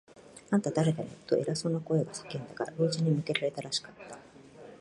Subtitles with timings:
[0.49, 4.17] 「あんた、だれだね？」と、偉そうな声が叫んだが、老人に向けられたらしかった。